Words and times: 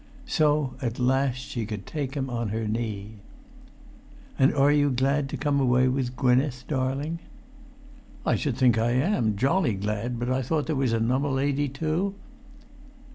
So 0.25 0.73
at 0.81 0.97
last 0.97 1.37
she 1.37 1.63
could 1.67 1.85
take 1.85 2.15
him 2.15 2.27
on 2.27 2.49
her 2.49 2.67
knee. 2.67 3.17
"And 4.39 4.51
are 4.51 4.71
you 4.71 4.89
glad 4.89 5.29
to 5.29 5.37
come 5.37 5.59
away 5.59 5.87
with 5.89 6.15
Gwynneth, 6.15 6.63
darling?" 6.67 7.19
"I 8.25 8.33
should 8.35 8.57
think 8.57 8.79
I 8.79 8.93
are; 8.99 9.21
jolly 9.29 9.75
glad; 9.75 10.17
but 10.17 10.31
I 10.31 10.41
thought 10.41 10.65
there 10.65 10.75
was 10.75 10.91
anunner 10.93 11.29
lady 11.31 11.69
too?" 11.69 12.15